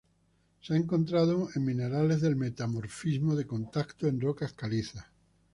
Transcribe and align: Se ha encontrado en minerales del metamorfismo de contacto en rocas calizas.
Se 0.63 0.73
ha 0.73 0.77
encontrado 0.77 1.49
en 1.53 1.63
minerales 1.63 2.21
del 2.21 2.35
metamorfismo 2.35 3.35
de 3.35 3.45
contacto 3.45 4.07
en 4.07 4.19
rocas 4.19 4.51
calizas. 4.51 5.05